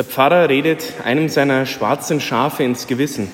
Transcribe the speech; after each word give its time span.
Der 0.00 0.06
Pfarrer 0.06 0.48
redet 0.48 0.94
einem 1.04 1.28
seiner 1.28 1.66
schwarzen 1.66 2.22
Schafe 2.22 2.62
ins 2.62 2.86
Gewissen. 2.86 3.30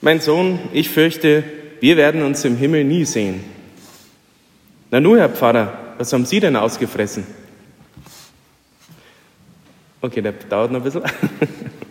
Mein 0.00 0.20
Sohn, 0.20 0.60
ich 0.72 0.90
fürchte, 0.90 1.42
wir 1.80 1.96
werden 1.96 2.22
uns 2.22 2.44
im 2.44 2.56
Himmel 2.56 2.84
nie 2.84 3.04
sehen. 3.04 3.42
Na 4.92 5.00
nu, 5.00 5.16
Herr 5.16 5.28
Pfarrer, 5.28 5.76
was 5.98 6.12
haben 6.12 6.24
Sie 6.24 6.38
denn 6.38 6.54
ausgefressen? 6.54 7.26
Okay, 10.00 10.22
der 10.22 10.34
dauert 10.34 10.70
noch 10.70 10.78
ein 10.78 10.84
bisschen. 10.84 11.02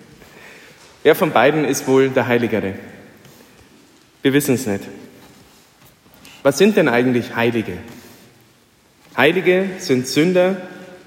Wer 1.04 1.16
von 1.16 1.32
beiden 1.32 1.66
ist 1.66 1.86
wohl 1.86 2.08
der 2.08 2.28
Heiligere? 2.28 2.76
Wir 4.22 4.32
wissen 4.32 4.56
es 4.56 4.68
nicht. 4.68 4.86
Was 6.44 6.58
sind 6.58 6.78
denn 6.78 6.88
eigentlich 6.88 7.36
Heilige? 7.36 7.74
Heilige 9.18 9.66
sind 9.80 10.08
Sünder, 10.08 10.56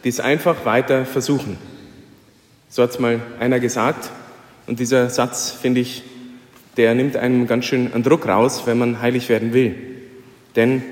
die 0.04 0.10
es 0.10 0.20
einfach 0.20 0.66
weiter 0.66 1.06
versuchen. 1.06 1.71
So 2.73 2.82
hat 2.82 2.93
es 2.93 2.98
mal 2.98 3.20
einer 3.39 3.61
gesagt. 3.61 4.09
Und 4.67 4.80
dieser 4.80 5.11
Satz, 5.11 5.50
finde 5.50 5.82
ich, 5.82 6.04
der 6.79 6.94
nimmt 6.94 7.18
einem 7.18 7.46
ganz 7.46 7.67
schön 7.67 7.93
einen 7.93 8.03
Druck 8.03 8.26
raus, 8.26 8.63
wenn 8.64 8.79
man 8.79 9.03
heilig 9.03 9.29
werden 9.29 9.53
will. 9.53 9.75
Denn 10.57 10.82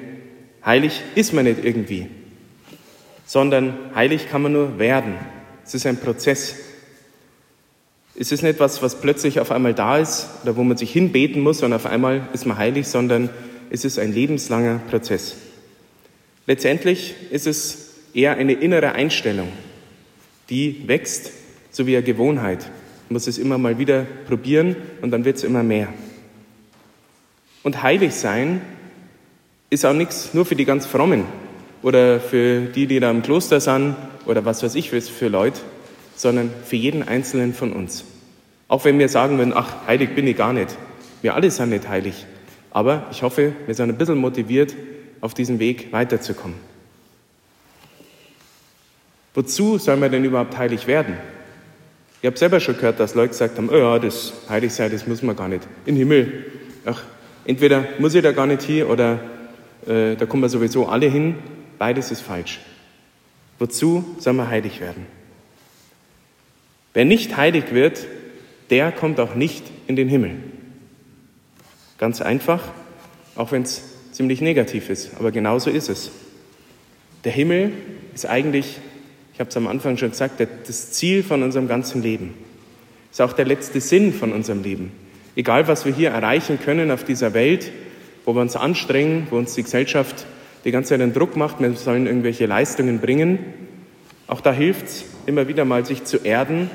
heilig 0.63 1.01
ist 1.15 1.33
man 1.33 1.45
nicht 1.45 1.65
irgendwie, 1.65 2.09
sondern 3.25 3.73
heilig 3.95 4.29
kann 4.29 4.43
man 4.43 4.53
nur 4.53 4.79
werden. 4.79 5.15
Es 5.65 5.73
ist 5.73 5.87
ein 5.87 5.97
Prozess. 5.97 6.55
Es 8.15 8.31
ist 8.31 8.43
nicht 8.43 8.57
etwas, 8.57 8.83
was 8.83 9.01
plötzlich 9.01 9.41
auf 9.41 9.51
einmal 9.51 9.73
da 9.73 9.97
ist 9.97 10.29
oder 10.43 10.57
wo 10.57 10.63
man 10.63 10.77
sich 10.77 10.93
hinbeten 10.93 11.41
muss 11.41 11.63
und 11.63 11.73
auf 11.73 11.87
einmal 11.87 12.29
ist 12.35 12.45
man 12.45 12.59
heilig, 12.59 12.89
sondern 12.89 13.31
es 13.71 13.87
ist 13.87 13.99
ein 13.99 14.13
lebenslanger 14.13 14.83
Prozess. 14.91 15.35
Letztendlich 16.47 17.15
ist 17.31 17.47
es 17.47 17.95
eher 18.13 18.37
eine 18.37 18.53
innere 18.53 18.93
Einstellung, 18.93 19.49
die 20.51 20.87
wächst, 20.87 21.31
so 21.71 21.87
wie 21.87 21.97
eine 21.97 22.05
Gewohnheit. 22.05 22.63
Man 23.09 23.15
muss 23.15 23.27
es 23.27 23.39
immer 23.39 23.59
mal 23.59 23.79
wieder 23.79 24.07
probieren 24.27 24.77
und 25.03 25.11
dann 25.11 25.25
wird 25.25 25.37
es 25.37 25.45
immer 25.45 25.63
mehr. 25.63 25.89
Und 27.63 27.83
heilig 27.83 28.15
sein 28.15 28.61
ist 29.69 29.85
auch 29.85 29.93
nichts 29.93 30.35
nur 30.35 30.47
für 30.47 30.57
die 30.57 30.65
ganz 30.65 30.87
Frommen 30.87 31.25
oder 31.83 32.21
für 32.21 32.63
die, 32.63 32.87
die 32.87 33.01
da 33.01 33.11
im 33.11 33.23
Kloster 33.23 33.61
sind 33.61 33.97
oder 34.27 34.45
was 34.45 34.63
weiß 34.63 34.75
ich 34.75 34.91
für 34.91 35.29
Leute, 35.29 35.61
sondern 36.17 36.51
für 36.65 36.77
jeden 36.77 37.07
Einzelnen 37.07 37.55
von 37.55 37.73
uns. 37.73 38.05
Auch 38.69 38.85
wenn 38.85 38.99
wir 38.99 39.09
sagen 39.09 39.39
würden, 39.39 39.53
ach, 39.55 39.87
heilig 39.87 40.15
bin 40.15 40.27
ich 40.27 40.37
gar 40.37 40.53
nicht. 40.53 40.77
Wir 41.23 41.35
alle 41.35 41.51
sind 41.51 41.71
nicht 41.71 41.89
heilig. 41.89 42.27
Aber 42.71 43.07
ich 43.11 43.23
hoffe, 43.23 43.53
wir 43.67 43.75
sind 43.75 43.91
ein 43.91 43.99
bisschen 43.99 44.19
motiviert, 44.19 44.75
auf 45.21 45.35
diesem 45.35 45.59
Weg 45.59 45.93
weiterzukommen. 45.93 46.57
Wozu 49.35 49.79
soll 49.79 49.97
man 49.97 50.11
denn 50.11 50.25
überhaupt 50.25 50.57
heilig 50.57 50.87
werden? 50.87 51.17
Ich 52.21 52.27
habe 52.27 52.37
selber 52.37 52.61
schon 52.61 52.77
gehört, 52.77 53.01
dass 53.01 53.15
Leute 53.15 53.31
gesagt 53.31 53.57
haben, 53.57 53.71
oh 53.71 53.77
ja, 53.77 53.99
das 53.99 54.35
Heiligsein, 54.49 54.91
das 54.91 55.07
muss 55.07 55.23
man 55.23 55.35
gar 55.35 55.49
nicht. 55.49 55.63
In 55.87 55.95
den 55.95 56.09
Himmel. 56.09 56.45
Ach, 56.85 57.03
entweder 57.47 57.85
muss 57.99 58.15
ich 58.15 58.23
da 58.23 58.33
gar 58.33 58.47
nicht 58.47 58.63
hin 58.63 58.85
oder 58.85 59.21
äh, 59.87 60.17
da 60.17 60.27
kommen 60.27 60.43
wir 60.43 60.51
sowieso 60.51 60.87
alle 60.87 61.07
hin. 61.07 61.37
Beides 61.79 62.11
ist 62.11 62.21
falsch. 62.21 62.61
Wozu 63.59 64.17
soll 64.19 64.35
man 64.35 64.49
heilig 64.49 64.81
werden? 64.81 65.07
Wer 66.93 67.07
nicht 67.07 67.37
heilig 67.37 67.73
wird, 67.73 68.07
der 68.69 68.93
kommt 68.93 69.19
auch 69.19 69.35
nicht 69.35 69.65
in 69.87 69.97
den 69.97 70.09
Himmel. 70.09 70.37
Ganz 71.99 72.21
einfach, 72.21 72.63
auch 73.35 73.53
wenn 73.53 73.63
es 73.63 73.83
ziemlich 74.13 74.41
negativ 74.41 74.91
ist, 74.91 75.13
aber 75.19 75.33
genauso 75.33 75.71
ist 75.71 75.89
es. 75.89 76.11
Der 77.25 77.33
Himmel 77.33 77.73
ist 78.15 78.27
eigentlich, 78.27 78.79
ich 79.33 79.41
habe 79.41 79.51
es 79.51 79.57
am 79.57 79.67
Anfang 79.67 79.97
schon 79.97 80.11
gesagt, 80.11 80.41
das 80.41 80.93
Ziel 80.93 81.23
von 81.23 81.43
unserem 81.43 81.69
ganzen 81.69 82.03
Leben. 82.03 82.35
Ist 83.11 83.21
auch 83.21 83.33
der 83.33 83.47
letzte 83.47 83.81
Sinn 83.81 84.13
von 84.13 84.33
unserem 84.33 84.63
Leben. 84.63 84.93
Egal, 85.37 85.69
was 85.69 85.85
wir 85.85 85.95
hier 85.95 86.11
erreichen 86.11 86.59
können 86.63 86.91
auf 86.91 87.05
dieser 87.05 87.35
Welt, 87.35 87.71
wo 88.25 88.35
wir 88.35 88.41
uns 88.41 88.57
anstrengen, 88.57 89.27
wo 89.31 89.37
uns 89.37 89.55
die 89.55 89.63
Gesellschaft 89.63 90.27
die 90.65 90.71
ganze 90.71 90.91
Zeit 90.91 91.01
einen 91.01 91.15
Druck 91.15 91.37
macht, 91.37 91.61
wir 91.61 91.73
sollen 91.75 92.07
irgendwelche 92.07 92.47
Leistungen 92.47 93.01
bringen, 93.01 93.39
auch 94.31 94.41
da 94.41 94.53
hilft 94.53 94.87
es 94.87 95.05
immer 95.27 95.49
wieder 95.49 95.65
mal, 95.65 95.85
sich 95.85 96.05
zu 96.05 96.19
erden 96.19 96.71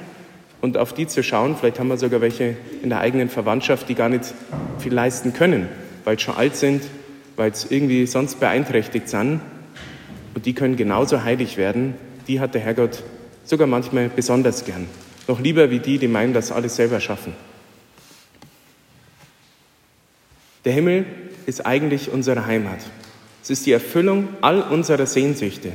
und 0.60 0.78
auf 0.78 0.92
die 0.92 1.08
zu 1.08 1.24
schauen. 1.24 1.56
Vielleicht 1.56 1.80
haben 1.80 1.88
wir 1.88 1.98
sogar 1.98 2.20
welche 2.20 2.58
in 2.84 2.90
der 2.90 3.00
eigenen 3.00 3.30
Verwandtschaft, 3.30 3.88
die 3.88 3.96
gar 3.96 4.10
nicht 4.10 4.34
viel 4.80 4.94
leisten 4.94 5.32
können, 5.32 5.70
weil 6.04 6.18
sie 6.18 6.26
schon 6.26 6.36
alt 6.36 6.58
sind, 6.58 6.84
weil 7.38 7.56
sie 7.56 7.74
irgendwie 7.74 8.08
sonst 8.08 8.42
beeinträchtigt 8.42 9.08
sind. 9.08 9.40
Und 10.34 10.46
die 10.46 10.54
können 10.54 10.76
genauso 10.76 11.24
heilig 11.24 11.56
werden. 11.56 11.94
Die 12.28 12.40
hat 12.40 12.54
der 12.54 12.62
Herrgott 12.62 13.04
sogar 13.44 13.68
manchmal 13.68 14.10
besonders 14.10 14.66
gern. 14.66 14.88
Noch 15.28 15.40
lieber 15.40 15.70
wie 15.70 15.80
die, 15.80 15.98
die 15.98 16.08
meinen, 16.08 16.34
das 16.34 16.52
alles 16.52 16.76
selber 16.76 17.00
schaffen. 17.00 17.34
Der 20.66 20.74
Himmel 20.74 21.06
ist 21.46 21.66
eigentlich 21.66 22.12
unsere 22.12 22.46
Heimat. 22.46 22.80
Es 23.44 23.52
ist 23.52 23.66
die 23.68 23.72
Erfüllung 23.72 24.30
all 24.42 24.62
unserer 24.62 25.06
Sehnsüchte. 25.06 25.72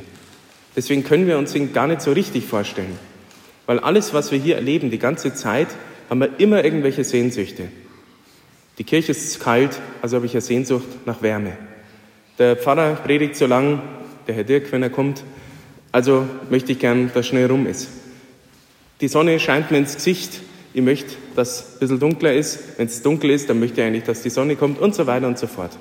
Deswegen 0.75 1.05
können 1.05 1.27
wir 1.27 1.39
uns 1.39 1.55
ihn 1.55 1.73
gar 1.73 1.87
nicht 1.87 2.03
so 2.03 2.13
richtig 2.13 2.45
vorstellen. 2.45 2.99
Weil 3.67 3.79
alles, 3.79 4.13
was 4.15 4.33
wir 4.33 4.39
hier 4.39 4.57
erleben, 4.57 4.91
die 4.91 4.99
ganze 4.99 5.33
Zeit, 5.35 5.69
haben 6.09 6.21
wir 6.21 6.41
immer 6.41 6.65
irgendwelche 6.65 7.05
Sehnsüchte. 7.05 7.69
Die 8.79 8.85
Kirche 8.85 9.13
ist 9.13 9.39
kalt, 9.41 9.79
also 10.03 10.17
habe 10.17 10.27
ich 10.27 10.33
eine 10.33 10.41
Sehnsucht 10.41 10.89
nach 11.07 11.23
Wärme. 11.23 11.53
Der 12.39 12.57
Pfarrer 12.57 12.95
predigt 12.95 13.37
so 13.37 13.47
lang, 13.47 13.83
der 14.27 14.35
Herr 14.35 14.45
Dirk, 14.45 14.73
wenn 14.73 14.83
er 14.83 14.91
kommt, 14.91 15.23
also 15.93 16.27
möchte 16.51 16.73
ich 16.73 16.79
gern, 16.79 17.11
dass 17.13 17.27
schnell 17.27 17.47
rum 17.47 17.67
ist. 17.67 17.89
Die 19.01 19.09
Sonne 19.09 19.41
scheint 19.41 19.71
mir 19.71 19.79
ins 19.79 19.95
Gesicht, 19.95 20.41
ich 20.73 20.83
möchte, 20.83 21.15
dass 21.35 21.49
es 21.49 21.75
ein 21.75 21.79
bisschen 21.81 22.01
dunkler 22.01 22.33
ist. 22.33 22.79
Wenn 22.79 22.87
es 22.87 23.03
dunkel 23.03 23.31
ist, 23.31 23.51
dann 23.51 23.59
möchte 23.59 23.81
ich 23.81 23.87
eigentlich, 23.87 24.05
dass 24.05 24.23
die 24.23 24.31
Sonne 24.31 24.57
kommt 24.57 24.79
und 24.79 24.95
so 24.95 25.07
weiter 25.07 25.27
und 25.27 25.39
so 25.39 25.47
fort. 25.47 25.73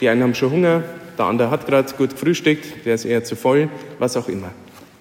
Die 0.00 0.08
einen 0.08 0.22
haben 0.22 0.34
schon 0.34 0.50
Hunger, 0.50 0.82
der 1.16 1.26
andere 1.26 1.50
hat 1.50 1.66
gerade 1.66 1.92
gut 1.94 2.10
gefrühstückt, 2.10 2.84
der 2.84 2.94
ist 2.94 3.04
eher 3.04 3.22
zu 3.22 3.36
voll, 3.36 3.68
was 3.98 4.16
auch 4.16 4.28
immer. 4.28 4.50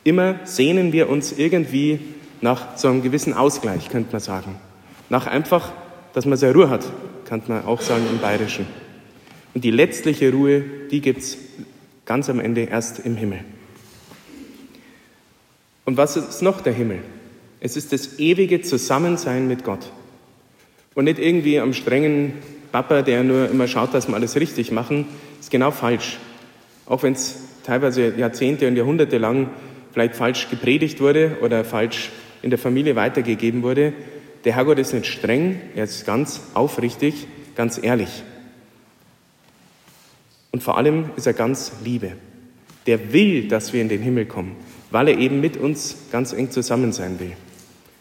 Immer 0.04 0.40
sehnen 0.44 0.94
wir 0.94 1.10
uns 1.10 1.34
irgendwie 1.38 2.00
nach 2.42 2.78
so 2.78 2.90
einem 2.90 3.02
gewissen 3.02 3.34
Ausgleich, 3.34 3.90
könnte 3.90 4.12
man 4.12 4.22
sagen. 4.22 4.56
Nach 5.10 5.26
einfach, 5.26 5.72
dass 6.14 6.26
man 6.26 6.38
seine 6.38 6.54
Ruhe 6.54 6.70
hat, 6.70 6.86
könnte 7.28 7.52
man 7.52 7.66
auch 7.66 7.82
sagen 7.82 8.04
im 8.12 8.20
Bayerischen. 8.20 8.68
Und 9.54 9.64
die 9.64 9.72
letztliche 9.72 10.32
Ruhe, 10.32 10.64
die 10.92 11.02
gibt 11.02 11.20
es 11.20 11.38
ganz 12.06 12.30
am 12.30 12.40
Ende 12.40 12.62
erst 12.62 13.00
im 13.00 13.16
Himmel. 13.16 13.40
Und 15.86 15.98
was 15.98 16.18
ist 16.18 16.42
noch 16.42 16.62
der 16.62 16.74
Himmel? 16.74 17.00
Es 17.60 17.78
ist 17.78 17.94
das 17.94 18.20
ewige 18.20 18.62
Zusammensein 18.62 19.48
mit 19.48 19.64
Gott. 19.64 19.92
Und 20.96 21.06
nicht 21.06 21.20
irgendwie 21.20 21.60
am 21.60 21.74
strengen 21.74 22.34
Papa, 22.72 23.02
der 23.02 23.24
nur 23.24 23.50
immer 23.50 23.68
schaut, 23.68 23.94
dass 23.94 24.08
wir 24.08 24.16
alles 24.16 24.36
richtig 24.36 24.72
machen, 24.72 25.08
ist 25.40 25.52
genau 25.52 25.72
falsch. 25.72 26.18
Auch 26.86 27.04
wenn 27.04 27.14
es 27.14 27.38
teilweise 27.64 28.14
Jahrzehnte 28.18 28.68
und 28.68 28.76
Jahrhunderte 28.76 29.18
lang 29.18 29.50
vielleicht 29.94 30.16
falsch 30.16 30.50
gepredigt 30.50 31.00
wurde 31.00 31.38
oder 31.42 31.64
falsch 31.64 32.12
in 32.42 32.50
der 32.50 32.60
Familie 32.60 32.96
weitergegeben 32.96 33.64
wurde. 33.64 33.94
Der 34.44 34.54
Herrgott 34.54 34.78
ist 34.78 34.94
nicht 34.94 35.08
streng, 35.08 35.60
er 35.76 35.86
ist 35.86 36.06
ganz 36.06 36.42
aufrichtig, 36.54 37.28
ganz 37.56 37.80
ehrlich. 37.82 38.24
Und 40.52 40.62
vor 40.62 40.78
allem 40.78 41.10
ist 41.16 41.28
er 41.28 41.34
ganz 41.34 41.72
Liebe. 41.84 42.14
Der 42.86 43.14
will, 43.14 43.48
dass 43.48 43.74
wir 43.74 43.82
in 43.82 43.90
den 43.90 44.02
Himmel 44.02 44.26
kommen, 44.26 44.56
weil 44.92 45.08
er 45.08 45.18
eben 45.18 45.42
mit 45.42 45.58
uns 45.58 45.98
ganz 46.12 46.34
eng 46.34 46.52
zusammen 46.52 46.92
sein 46.92 47.20
will. 47.20 47.32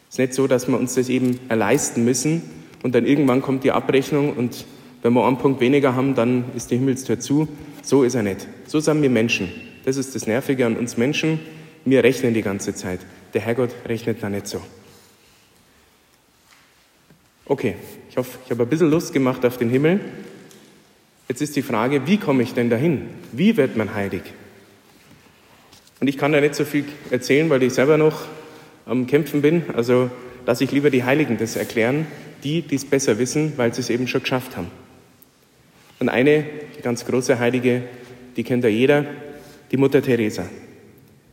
Es 0.08 0.14
ist 0.14 0.18
nicht 0.18 0.34
so, 0.34 0.46
dass 0.46 0.68
wir 0.68 0.78
uns 0.78 0.94
das 0.94 1.08
eben 1.08 1.40
erleisten 1.48 2.04
müssen 2.04 2.42
und 2.82 2.94
dann 2.94 3.06
irgendwann 3.06 3.42
kommt 3.42 3.64
die 3.64 3.72
Abrechnung 3.72 4.34
und 4.34 4.64
wenn 5.02 5.12
wir 5.12 5.26
einen 5.26 5.38
Punkt 5.38 5.60
weniger 5.60 5.94
haben, 5.94 6.14
dann 6.14 6.44
ist 6.56 6.70
die 6.70 6.76
Himmelstür 6.76 7.20
zu. 7.20 7.48
So 7.82 8.04
ist 8.04 8.14
er 8.14 8.22
nicht. 8.22 8.48
So 8.66 8.80
sind 8.80 9.02
wir 9.02 9.10
Menschen. 9.10 9.50
Das 9.84 9.98
ist 9.98 10.14
das 10.14 10.26
Nervige 10.26 10.64
an 10.64 10.76
uns 10.76 10.96
Menschen. 10.96 11.40
Wir 11.84 12.02
rechnen 12.02 12.32
die 12.32 12.40
ganze 12.40 12.74
Zeit. 12.74 13.00
Der 13.34 13.42
Herrgott 13.42 13.70
rechnet 13.86 14.22
da 14.22 14.30
nicht 14.30 14.46
so. 14.46 14.62
Okay, 17.46 17.74
ich 18.08 18.16
hoffe, 18.16 18.38
ich 18.44 18.50
habe 18.50 18.62
ein 18.62 18.68
bisschen 18.68 18.90
Lust 18.90 19.12
gemacht 19.12 19.44
auf 19.44 19.58
den 19.58 19.68
Himmel. 19.68 20.00
Jetzt 21.28 21.42
ist 21.42 21.56
die 21.56 21.62
Frage, 21.62 22.06
wie 22.06 22.16
komme 22.16 22.42
ich 22.42 22.54
denn 22.54 22.70
dahin? 22.70 23.08
Wie 23.32 23.58
wird 23.58 23.76
man 23.76 23.94
heilig? 23.94 24.22
Und 26.00 26.08
ich 26.08 26.18
kann 26.18 26.32
da 26.32 26.40
nicht 26.40 26.54
so 26.54 26.64
viel 26.64 26.84
erzählen, 27.10 27.48
weil 27.50 27.62
ich 27.62 27.72
selber 27.74 27.96
noch 27.96 28.24
am 28.86 29.06
Kämpfen 29.06 29.42
bin. 29.42 29.64
Also 29.74 30.10
lasse 30.46 30.64
ich 30.64 30.72
lieber 30.72 30.90
die 30.90 31.04
Heiligen 31.04 31.38
das 31.38 31.56
erklären, 31.56 32.06
die, 32.42 32.62
die 32.62 32.74
es 32.74 32.84
besser 32.84 33.18
wissen, 33.18 33.54
weil 33.56 33.72
sie 33.72 33.80
es 33.80 33.90
eben 33.90 34.06
schon 34.06 34.22
geschafft 34.22 34.56
haben. 34.56 34.70
Und 36.00 36.08
eine, 36.08 36.44
ganz 36.82 37.06
große 37.06 37.38
Heilige, 37.38 37.82
die 38.36 38.44
kennt 38.44 38.62
ja 38.62 38.70
jeder, 38.70 39.06
die 39.70 39.76
Mutter 39.76 40.02
Teresa. 40.02 40.44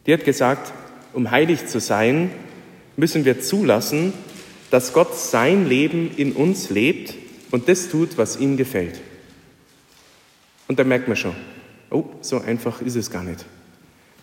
Die 0.06 0.14
hat 0.14 0.24
gesagt, 0.24 0.72
um 1.14 1.30
heilig 1.30 1.68
zu 1.68 1.80
sein, 1.80 2.32
müssen 2.96 3.26
wir 3.26 3.42
zulassen, 3.42 4.14
dass 4.70 4.94
Gott 4.94 5.16
sein 5.18 5.68
Leben 5.68 6.12
in 6.16 6.32
uns 6.32 6.70
lebt 6.70 7.14
und 7.52 7.68
das 7.68 7.90
tut, 7.90 8.18
was 8.18 8.40
ihm 8.40 8.56
gefällt. 8.56 9.02
Und 10.70 10.80
da 10.80 10.86
merkt 10.86 11.10
man 11.10 11.18
schon, 11.18 11.36
oh, 11.90 12.06
so 12.22 12.40
einfach 12.40 12.82
ist 12.82 12.96
es 12.96 13.12
gar 13.12 13.24
nicht. 13.24 13.46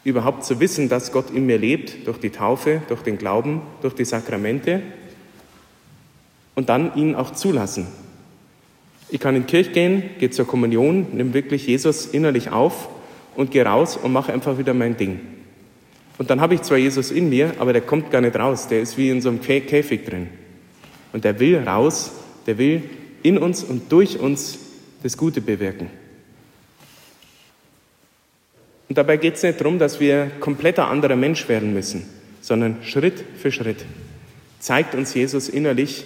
Überhaupt 0.04 0.44
zu 0.44 0.60
wissen, 0.60 0.88
dass 0.88 1.12
Gott 1.12 1.30
in 1.30 1.46
mir 1.46 1.58
lebt, 1.58 2.06
durch 2.06 2.18
die 2.18 2.30
Taufe, 2.30 2.82
durch 2.88 3.02
den 3.02 3.18
Glauben, 3.18 3.62
durch 3.82 3.94
die 3.94 4.04
Sakramente 4.04 4.82
und 6.54 6.68
dann 6.68 6.94
ihn 6.96 7.14
auch 7.14 7.32
zulassen. 7.32 7.86
Ich 9.10 9.20
kann 9.20 9.36
in 9.36 9.42
die 9.42 9.46
Kirche 9.46 9.70
gehen, 9.70 10.02
gehe 10.18 10.30
zur 10.30 10.46
Kommunion, 10.46 11.06
nehme 11.12 11.32
wirklich 11.34 11.66
Jesus 11.66 12.06
innerlich 12.06 12.50
auf 12.50 12.88
und 13.36 13.50
gehe 13.50 13.64
raus 13.64 13.96
und 13.96 14.12
mache 14.12 14.32
einfach 14.32 14.58
wieder 14.58 14.74
mein 14.74 14.96
Ding. 14.96 15.20
Und 16.18 16.30
dann 16.30 16.40
habe 16.40 16.54
ich 16.54 16.62
zwar 16.62 16.78
Jesus 16.78 17.10
in 17.10 17.30
mir, 17.30 17.54
aber 17.58 17.72
der 17.72 17.82
kommt 17.82 18.10
gar 18.10 18.20
nicht 18.20 18.36
raus. 18.36 18.66
Der 18.66 18.82
ist 18.82 18.98
wie 18.98 19.08
in 19.08 19.20
so 19.20 19.28
einem 19.28 19.40
Käfig 19.40 20.04
drin. 20.04 20.26
Und 21.12 21.24
der 21.24 21.38
will 21.38 21.58
raus, 21.58 22.10
der 22.46 22.58
will 22.58 22.82
in 23.22 23.38
uns 23.38 23.62
und 23.62 23.90
durch 23.92 24.18
uns 24.18 24.58
das 25.02 25.16
Gute 25.16 25.40
bewirken. 25.40 25.88
Und 28.88 28.96
dabei 28.96 29.18
geht 29.18 29.34
es 29.34 29.42
nicht 29.42 29.60
darum, 29.60 29.78
dass 29.78 30.00
wir 30.00 30.30
kompletter 30.40 30.88
anderer 30.88 31.16
Mensch 31.16 31.48
werden 31.48 31.74
müssen, 31.74 32.06
sondern 32.40 32.78
Schritt 32.82 33.22
für 33.36 33.52
Schritt 33.52 33.84
zeigt 34.58 34.94
uns 34.94 35.14
Jesus 35.14 35.48
innerlich, 35.48 36.04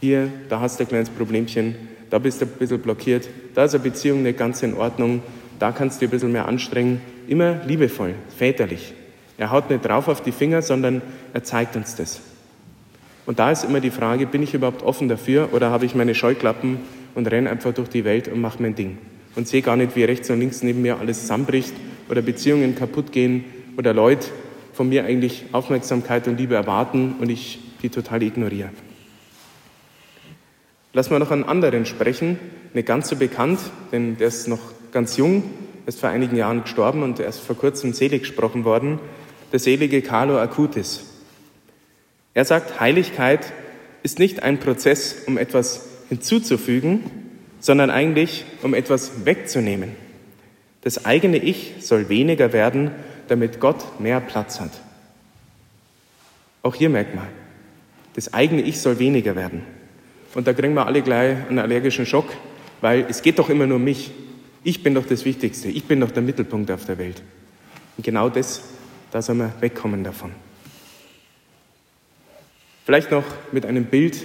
hier, 0.00 0.28
da 0.48 0.60
hast 0.60 0.78
du 0.78 0.84
ein 0.84 0.88
kleines 0.88 1.08
Problemchen, 1.08 1.74
da 2.10 2.18
bist 2.18 2.40
du 2.40 2.44
ein 2.44 2.50
bisschen 2.58 2.80
blockiert, 2.80 3.28
da 3.54 3.64
ist 3.64 3.74
eine 3.74 3.82
Beziehung 3.82 4.22
nicht 4.22 4.38
ganz 4.38 4.62
in 4.62 4.74
Ordnung, 4.74 5.22
da 5.58 5.72
kannst 5.72 6.00
du 6.00 6.06
ein 6.06 6.10
bisschen 6.10 6.32
mehr 6.32 6.46
anstrengen. 6.46 7.00
Immer 7.26 7.64
liebevoll, 7.66 8.14
väterlich. 8.36 8.92
Er 9.38 9.50
haut 9.50 9.70
nicht 9.70 9.84
drauf 9.84 10.06
auf 10.08 10.22
die 10.22 10.32
Finger, 10.32 10.62
sondern 10.62 11.02
er 11.32 11.42
zeigt 11.42 11.74
uns 11.76 11.96
das. 11.96 12.20
Und 13.24 13.38
da 13.38 13.50
ist 13.50 13.64
immer 13.64 13.80
die 13.80 13.90
Frage, 13.90 14.26
bin 14.26 14.42
ich 14.42 14.54
überhaupt 14.54 14.82
offen 14.82 15.08
dafür 15.08 15.48
oder 15.52 15.70
habe 15.70 15.86
ich 15.86 15.94
meine 15.94 16.14
Scheuklappen 16.14 16.78
und 17.14 17.26
renne 17.26 17.50
einfach 17.50 17.72
durch 17.72 17.88
die 17.88 18.04
Welt 18.04 18.28
und 18.28 18.40
mache 18.40 18.62
mein 18.62 18.74
Ding 18.74 18.98
und 19.36 19.46
sehe 19.46 19.62
gar 19.62 19.76
nicht, 19.76 19.94
wie 19.94 20.04
rechts 20.04 20.28
und 20.30 20.40
links 20.40 20.62
neben 20.62 20.82
mir 20.82 20.98
alles 20.98 21.20
zusammenbricht 21.20 21.74
oder 22.08 22.22
Beziehungen 22.22 22.74
kaputt 22.74 23.12
gehen 23.12 23.44
oder 23.76 23.94
Leute 23.94 24.28
von 24.72 24.88
mir 24.88 25.04
eigentlich 25.04 25.44
Aufmerksamkeit 25.52 26.26
und 26.26 26.38
Liebe 26.38 26.54
erwarten 26.54 27.16
und 27.20 27.30
ich 27.30 27.60
die 27.82 27.90
total 27.90 28.22
ignoriere. 28.22 28.70
Lass 30.92 31.10
mal 31.10 31.18
noch 31.18 31.30
einen 31.30 31.44
anderen 31.44 31.84
sprechen, 31.84 32.38
nicht 32.72 32.88
ganz 32.88 33.08
so 33.08 33.16
bekannt, 33.16 33.60
denn 33.92 34.16
der 34.16 34.28
ist 34.28 34.48
noch 34.48 34.60
ganz 34.92 35.16
jung, 35.18 35.44
ist 35.84 36.00
vor 36.00 36.08
einigen 36.08 36.36
Jahren 36.36 36.62
gestorben 36.62 37.02
und 37.02 37.20
erst 37.20 37.40
vor 37.40 37.56
kurzem 37.56 37.92
selig 37.92 38.22
gesprochen 38.22 38.64
worden, 38.64 38.98
der 39.52 39.58
selige 39.58 40.00
Carlo 40.00 40.38
Acutis. 40.38 41.04
Er 42.32 42.44
sagt, 42.44 42.80
Heiligkeit 42.80 43.52
ist 44.02 44.18
nicht 44.18 44.42
ein 44.42 44.58
Prozess, 44.58 45.24
um 45.26 45.38
etwas 45.38 45.86
hinzuzufügen, 46.08 47.25
sondern 47.66 47.90
eigentlich, 47.90 48.44
um 48.62 48.74
etwas 48.74 49.24
wegzunehmen. 49.24 49.96
Das 50.82 51.04
eigene 51.04 51.38
Ich 51.38 51.74
soll 51.80 52.08
weniger 52.08 52.52
werden, 52.52 52.92
damit 53.26 53.58
Gott 53.58 53.98
mehr 53.98 54.20
Platz 54.20 54.60
hat. 54.60 54.70
Auch 56.62 56.76
hier 56.76 56.90
merkt 56.90 57.16
man, 57.16 57.26
das 58.14 58.32
eigene 58.32 58.62
Ich 58.62 58.78
soll 58.78 59.00
weniger 59.00 59.34
werden. 59.34 59.62
Und 60.32 60.46
da 60.46 60.52
kriegen 60.52 60.74
wir 60.74 60.86
alle 60.86 61.02
gleich 61.02 61.38
einen 61.48 61.58
allergischen 61.58 62.06
Schock, 62.06 62.28
weil 62.82 63.04
es 63.08 63.20
geht 63.20 63.40
doch 63.40 63.50
immer 63.50 63.66
nur 63.66 63.78
um 63.78 63.84
mich. 63.84 64.12
Ich 64.62 64.84
bin 64.84 64.94
doch 64.94 65.04
das 65.04 65.24
Wichtigste. 65.24 65.66
Ich 65.66 65.86
bin 65.86 65.98
doch 65.98 66.12
der 66.12 66.22
Mittelpunkt 66.22 66.70
auf 66.70 66.84
der 66.84 66.98
Welt. 66.98 67.20
Und 67.96 68.04
genau 68.04 68.28
das, 68.28 68.62
da 69.10 69.20
sollen 69.20 69.38
wir 69.38 69.52
wegkommen 69.58 70.04
davon. 70.04 70.30
Vielleicht 72.84 73.10
noch 73.10 73.24
mit 73.50 73.66
einem 73.66 73.86
Bild, 73.86 74.22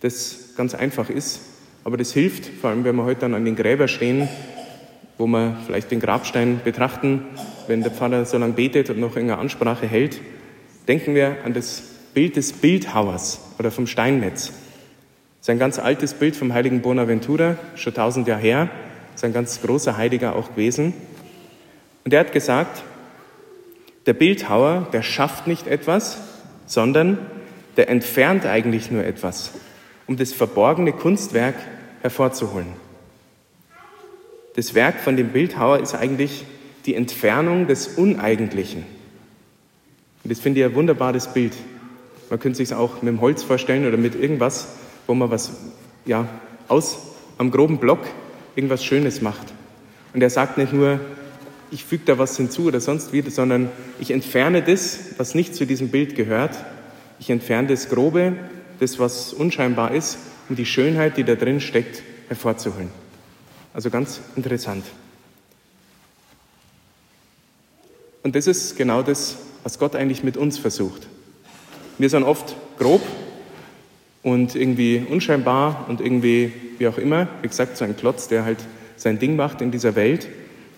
das 0.00 0.52
ganz 0.58 0.74
einfach 0.74 1.08
ist, 1.08 1.40
aber 1.84 1.96
das 1.96 2.12
hilft, 2.12 2.46
vor 2.46 2.70
allem 2.70 2.84
wenn 2.84 2.96
wir 2.96 3.04
heute 3.04 3.20
dann 3.20 3.34
an 3.34 3.44
den 3.44 3.56
Gräber 3.56 3.88
stehen, 3.88 4.28
wo 5.18 5.26
wir 5.26 5.56
vielleicht 5.66 5.90
den 5.90 6.00
Grabstein 6.00 6.60
betrachten, 6.64 7.24
wenn 7.66 7.82
der 7.82 7.92
Pfarrer 7.92 8.24
so 8.24 8.38
lange 8.38 8.54
betet 8.54 8.90
und 8.90 9.00
noch 9.00 9.16
eine 9.16 9.38
Ansprache 9.38 9.86
hält, 9.86 10.20
denken 10.88 11.14
wir 11.14 11.36
an 11.44 11.52
das 11.52 11.82
Bild 12.14 12.36
des 12.36 12.52
Bildhauers 12.52 13.40
oder 13.58 13.70
vom 13.70 13.86
Steinmetz. 13.86 14.46
Das 14.46 15.48
ist 15.48 15.50
ein 15.50 15.58
ganz 15.58 15.78
altes 15.78 16.14
Bild 16.14 16.36
vom 16.36 16.52
heiligen 16.52 16.82
Bonaventura, 16.82 17.56
schon 17.74 17.94
tausend 17.94 18.28
Jahre 18.28 18.40
her. 18.40 18.70
Ist 19.14 19.24
ein 19.24 19.32
ganz 19.32 19.60
großer 19.62 19.96
Heiliger 19.96 20.36
auch 20.36 20.50
gewesen. 20.50 20.92
Und 22.04 22.12
er 22.12 22.20
hat 22.20 22.32
gesagt, 22.32 22.82
der 24.06 24.14
Bildhauer, 24.14 24.88
der 24.92 25.02
schafft 25.02 25.46
nicht 25.46 25.66
etwas, 25.66 26.18
sondern 26.66 27.18
der 27.76 27.88
entfernt 27.88 28.46
eigentlich 28.46 28.90
nur 28.90 29.04
etwas, 29.04 29.52
um 30.10 30.16
das 30.16 30.32
verborgene 30.32 30.92
Kunstwerk 30.92 31.54
hervorzuholen. 32.02 32.66
Das 34.56 34.74
Werk 34.74 34.98
von 34.98 35.16
dem 35.16 35.28
Bildhauer 35.28 35.78
ist 35.78 35.94
eigentlich 35.94 36.44
die 36.84 36.96
Entfernung 36.96 37.68
des 37.68 37.86
Uneigentlichen. 37.86 38.82
Und 40.24 40.32
das 40.32 40.40
finde 40.40 40.58
ich 40.58 40.66
ein 40.66 40.74
wunderbares 40.74 41.32
Bild. 41.32 41.52
Man 42.28 42.40
könnte 42.40 42.56
sich 42.56 42.70
es 42.70 42.76
auch 42.76 43.02
mit 43.02 43.12
dem 43.12 43.20
Holz 43.20 43.44
vorstellen 43.44 43.86
oder 43.86 43.96
mit 43.96 44.16
irgendwas, 44.16 44.66
wo 45.06 45.14
man 45.14 45.30
was 45.30 45.52
ja, 46.04 46.26
aus 46.66 46.98
am 47.38 47.52
groben 47.52 47.78
Block 47.78 48.00
irgendwas 48.56 48.84
Schönes 48.84 49.22
macht. 49.22 49.52
Und 50.12 50.22
er 50.22 50.30
sagt 50.30 50.58
nicht 50.58 50.72
nur, 50.72 50.98
ich 51.70 51.84
füge 51.84 52.02
da 52.06 52.18
was 52.18 52.36
hinzu 52.36 52.64
oder 52.64 52.80
sonst 52.80 53.12
wieder, 53.12 53.30
sondern 53.30 53.68
ich 54.00 54.10
entferne 54.10 54.60
das, 54.60 54.98
was 55.18 55.36
nicht 55.36 55.54
zu 55.54 55.66
diesem 55.66 55.90
Bild 55.90 56.16
gehört. 56.16 56.58
Ich 57.20 57.30
entferne 57.30 57.68
das 57.68 57.88
Grobe, 57.88 58.32
das, 58.80 58.98
was 58.98 59.32
unscheinbar 59.32 59.94
ist, 59.94 60.18
um 60.48 60.56
die 60.56 60.66
Schönheit, 60.66 61.16
die 61.16 61.24
da 61.24 61.36
drin 61.36 61.60
steckt, 61.60 62.02
hervorzuholen. 62.28 62.90
Also 63.72 63.90
ganz 63.90 64.20
interessant. 64.36 64.84
Und 68.22 68.34
das 68.34 68.46
ist 68.46 68.76
genau 68.76 69.02
das, 69.02 69.36
was 69.62 69.78
Gott 69.78 69.94
eigentlich 69.94 70.24
mit 70.24 70.36
uns 70.36 70.58
versucht. 70.58 71.06
Wir 71.98 72.10
sind 72.10 72.22
oft 72.22 72.56
grob 72.78 73.02
und 74.22 74.54
irgendwie 74.54 75.06
unscheinbar 75.08 75.86
und 75.88 76.00
irgendwie, 76.00 76.52
wie 76.78 76.88
auch 76.88 76.98
immer, 76.98 77.28
wie 77.42 77.48
gesagt, 77.48 77.76
so 77.76 77.84
ein 77.84 77.96
Klotz, 77.96 78.28
der 78.28 78.44
halt 78.44 78.58
sein 78.96 79.18
Ding 79.18 79.36
macht 79.36 79.60
in 79.60 79.70
dieser 79.70 79.94
Welt. 79.94 80.28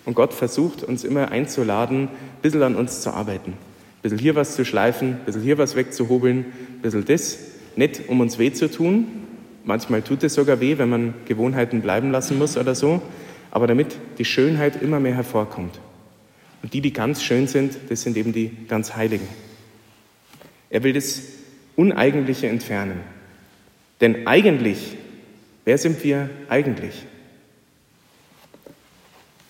Und 0.04 0.14
Gott 0.14 0.32
versucht 0.32 0.82
uns 0.82 1.04
immer 1.04 1.30
einzuladen, 1.30 2.04
ein 2.04 2.08
bisschen 2.42 2.62
an 2.62 2.74
uns 2.74 3.00
zu 3.00 3.10
arbeiten. 3.12 3.52
Ein 3.52 4.02
bisschen 4.02 4.18
hier 4.18 4.34
was 4.34 4.56
zu 4.56 4.64
schleifen, 4.64 5.10
ein 5.10 5.24
bisschen 5.24 5.42
hier 5.42 5.58
was 5.58 5.76
wegzuhobeln, 5.76 6.38
ein 6.38 6.80
bisschen 6.82 7.04
das. 7.04 7.38
Nicht, 7.76 8.08
um 8.08 8.20
uns 8.20 8.38
weh 8.38 8.52
zu 8.52 8.70
tun. 8.70 9.06
Manchmal 9.64 10.02
tut 10.02 10.22
es 10.24 10.34
sogar 10.34 10.60
weh, 10.60 10.78
wenn 10.78 10.88
man 10.88 11.14
Gewohnheiten 11.26 11.80
bleiben 11.80 12.10
lassen 12.10 12.38
muss 12.38 12.56
oder 12.56 12.74
so. 12.74 13.02
Aber 13.50 13.66
damit 13.66 13.96
die 14.18 14.24
Schönheit 14.24 14.80
immer 14.82 15.00
mehr 15.00 15.14
hervorkommt. 15.14 15.78
Und 16.62 16.74
die, 16.74 16.80
die 16.80 16.92
ganz 16.92 17.22
schön 17.22 17.46
sind, 17.46 17.76
das 17.88 18.02
sind 18.02 18.16
eben 18.16 18.32
die 18.32 18.50
ganz 18.68 18.94
Heiligen. 18.94 19.26
Er 20.70 20.82
will 20.82 20.92
das 20.92 21.22
Uneigentliche 21.76 22.48
entfernen. 22.48 23.00
Denn 24.00 24.26
eigentlich, 24.26 24.96
wer 25.64 25.78
sind 25.78 26.02
wir 26.04 26.30
eigentlich? 26.48 27.04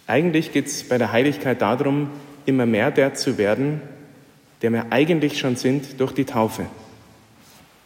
Eigentlich 0.07 0.53
geht 0.53 0.67
es 0.67 0.83
bei 0.89 0.99
der 0.99 1.13
Heiligkeit 1.13 1.63
darum, 1.63 2.11
immer 2.45 2.67
mehr 2.67 2.91
der 2.91 3.15
zu 3.15 3.39
werden, 3.39 3.81
der 4.61 4.73
wir 4.73 4.87
eigentlich 4.91 5.39
schon 5.39 5.57
sind 5.57 6.01
durch 6.01 6.13
die 6.13 6.25
Taufe. 6.25 6.67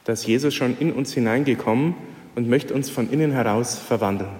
Da 0.07 0.13
Jesus 0.13 0.55
schon 0.55 0.77
in 0.79 0.93
uns 0.93 1.13
hineingekommen 1.13 1.97
und 2.37 2.49
möchte 2.49 2.73
uns 2.73 2.89
von 2.89 3.11
innen 3.11 3.33
heraus 3.33 3.77
verwandeln. 3.77 4.31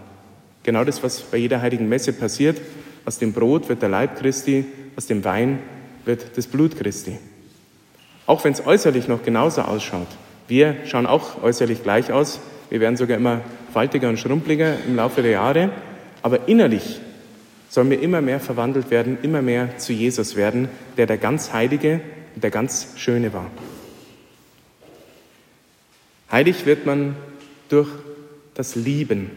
Genau 0.63 0.85
das, 0.85 1.03
was 1.03 1.21
bei 1.23 1.39
jeder 1.39 1.61
heiligen 1.61 1.89
Messe 1.89 2.13
passiert. 2.13 2.61
Aus 3.05 3.19
dem 3.19 3.33
Brot 3.33 3.69
wird 3.69 3.83
der 3.83 3.89
Leib 3.89 4.17
Christi, 4.17 4.65
aus 4.95 5.07
dem 5.07 5.25
Wein 5.25 5.59
wird 6.05 6.37
das 6.37 6.47
Blut 6.47 6.77
Christi. 6.77 7.19
Auch 8.27 8.45
wenn 8.45 8.53
es 8.53 8.65
äußerlich 8.65 9.09
noch 9.09 9.25
genauso 9.25 9.63
ausschaut. 9.63 10.07
Wir 10.47 10.77
schauen 10.87 11.05
auch 11.05 11.43
äußerlich 11.43 11.83
gleich 11.83 12.13
aus. 12.13 12.39
Wir 12.71 12.79
werden 12.79 12.97
sogar 12.97 13.17
immer 13.17 13.41
faltiger 13.73 14.09
und 14.09 14.21
schrumpeliger 14.21 14.77
im 14.87 14.95
Laufe 14.95 15.23
der 15.23 15.33
Jahre. 15.33 15.71
Aber 16.23 16.49
innerlich 16.49 17.01
sollen 17.71 17.91
wir 17.91 18.01
immer 18.01 18.21
mehr 18.21 18.39
verwandelt 18.39 18.93
werden, 18.93 19.19
immer 19.23 19.43
mehr 19.43 19.79
zu 19.79 19.93
Jesus 19.93 20.37
werden, 20.37 20.69
der 20.97 21.07
der 21.07 21.19
ganz 21.19 21.53
Heilige 21.53 22.01
und 22.37 22.45
der 22.45 22.53
ganz 22.53 22.93
Schöne 22.95 23.33
war. 23.33 23.51
Heilig 26.31 26.67
wird 26.67 26.87
man 26.87 27.17
durch 27.69 27.89
das 28.55 28.75
Lieben. 28.75 29.31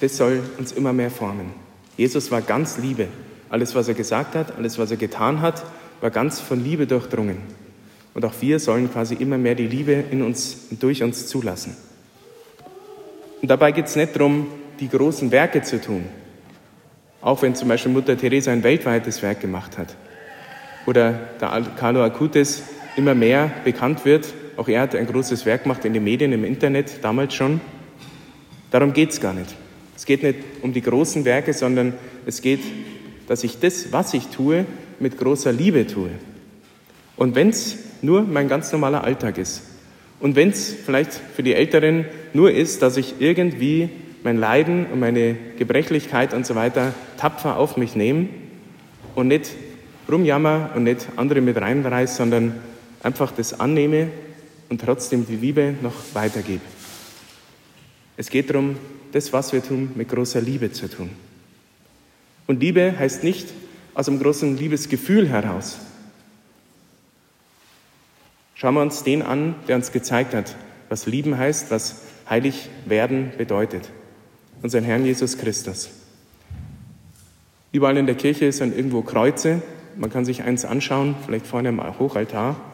Das 0.00 0.16
soll 0.16 0.40
uns 0.58 0.72
immer 0.72 0.92
mehr 0.92 1.10
formen. 1.10 1.52
Jesus 1.96 2.30
war 2.30 2.40
ganz 2.40 2.78
Liebe. 2.78 3.08
Alles, 3.48 3.74
was 3.74 3.86
er 3.88 3.94
gesagt 3.94 4.34
hat, 4.34 4.56
alles, 4.56 4.78
was 4.78 4.90
er 4.90 4.96
getan 4.96 5.40
hat, 5.40 5.64
war 6.00 6.10
ganz 6.10 6.40
von 6.40 6.64
Liebe 6.64 6.86
durchdrungen. 6.86 7.38
Und 8.14 8.24
auch 8.24 8.32
wir 8.40 8.58
sollen 8.58 8.90
quasi 8.90 9.14
immer 9.14 9.38
mehr 9.38 9.54
die 9.54 9.66
Liebe 9.66 9.92
in 9.92 10.22
uns 10.22 10.66
und 10.70 10.82
durch 10.82 11.02
uns 11.02 11.26
zulassen. 11.26 11.76
Und 13.40 13.48
dabei 13.48 13.72
geht 13.72 13.86
es 13.86 13.96
nicht 13.96 14.16
darum, 14.16 14.46
die 14.80 14.88
großen 14.88 15.30
Werke 15.30 15.62
zu 15.62 15.80
tun. 15.80 16.04
Auch 17.20 17.42
wenn 17.42 17.54
zum 17.54 17.68
Beispiel 17.68 17.92
Mutter 17.92 18.16
Teresa 18.16 18.50
ein 18.50 18.62
weltweites 18.62 19.22
Werk 19.22 19.40
gemacht 19.40 19.78
hat. 19.78 19.96
Oder 20.86 21.12
der 21.40 21.62
Carlo 21.76 22.02
Acutis 22.02 22.62
immer 22.96 23.14
mehr 23.14 23.50
bekannt 23.64 24.04
wird. 24.04 24.32
Auch 24.56 24.68
er 24.68 24.82
hat 24.82 24.94
ein 24.94 25.06
großes 25.06 25.46
Werk 25.46 25.64
gemacht 25.64 25.84
in 25.84 25.92
den 25.92 26.04
Medien, 26.04 26.32
im 26.32 26.44
Internet, 26.44 26.98
damals 27.02 27.34
schon. 27.34 27.60
Darum 28.70 28.92
geht 28.92 29.10
es 29.10 29.20
gar 29.20 29.32
nicht. 29.32 29.54
Es 29.96 30.06
geht 30.06 30.22
nicht 30.22 30.38
um 30.62 30.72
die 30.72 30.82
großen 30.82 31.24
Werke, 31.24 31.52
sondern 31.52 31.94
es 32.26 32.42
geht 32.42 32.60
dass 33.26 33.44
ich 33.44 33.58
das, 33.58 33.92
was 33.92 34.14
ich 34.14 34.26
tue, 34.28 34.66
mit 35.00 35.18
großer 35.18 35.52
Liebe 35.52 35.86
tue. 35.86 36.10
Und 37.16 37.34
wenn 37.34 37.48
es 37.48 37.78
nur 38.02 38.22
mein 38.22 38.48
ganz 38.48 38.72
normaler 38.72 39.04
Alltag 39.04 39.38
ist. 39.38 39.62
Und 40.20 40.36
wenn 40.36 40.50
es 40.50 40.72
vielleicht 40.72 41.12
für 41.12 41.42
die 41.42 41.54
Älteren 41.54 42.04
nur 42.32 42.52
ist, 42.52 42.82
dass 42.82 42.96
ich 42.96 43.14
irgendwie 43.20 43.88
mein 44.22 44.36
Leiden 44.36 44.86
und 44.86 45.00
meine 45.00 45.36
Gebrechlichkeit 45.58 46.34
und 46.34 46.46
so 46.46 46.54
weiter 46.54 46.94
tapfer 47.16 47.56
auf 47.56 47.76
mich 47.76 47.96
nehme 47.96 48.28
und 49.14 49.28
nicht 49.28 49.50
rumjammer 50.10 50.70
und 50.74 50.84
nicht 50.84 51.08
andere 51.16 51.40
mit 51.40 51.56
reinreiß, 51.56 52.16
sondern 52.16 52.54
einfach 53.02 53.32
das 53.32 53.58
annehme 53.58 54.08
und 54.72 54.80
trotzdem 54.80 55.26
die 55.26 55.36
Liebe 55.36 55.74
noch 55.82 55.92
weitergebe. 56.14 56.62
Es 58.16 58.30
geht 58.30 58.48
darum, 58.48 58.78
das, 59.12 59.30
was 59.30 59.52
wir 59.52 59.62
tun, 59.62 59.90
mit 59.96 60.08
großer 60.08 60.40
Liebe 60.40 60.72
zu 60.72 60.88
tun. 60.88 61.10
Und 62.46 62.60
Liebe 62.60 62.98
heißt 62.98 63.22
nicht 63.22 63.48
aus 63.92 64.08
einem 64.08 64.18
großen 64.18 64.56
Liebesgefühl 64.56 65.28
heraus. 65.28 65.76
Schauen 68.54 68.76
wir 68.76 68.80
uns 68.80 69.02
den 69.02 69.20
an, 69.20 69.56
der 69.68 69.76
uns 69.76 69.92
gezeigt 69.92 70.32
hat, 70.32 70.56
was 70.88 71.04
lieben 71.04 71.36
heißt, 71.36 71.70
was 71.70 72.04
heilig 72.30 72.70
werden 72.86 73.32
bedeutet. 73.36 73.90
Unseren 74.62 74.84
Herrn 74.84 75.04
Jesus 75.04 75.36
Christus. 75.36 75.90
Überall 77.72 77.98
in 77.98 78.06
der 78.06 78.14
Kirche 78.14 78.50
sind 78.52 78.74
irgendwo 78.74 79.02
Kreuze. 79.02 79.60
Man 79.98 80.08
kann 80.08 80.24
sich 80.24 80.44
eins 80.44 80.64
anschauen, 80.64 81.14
vielleicht 81.26 81.46
vorne 81.46 81.68
am 81.68 81.98
Hochaltar. 81.98 82.71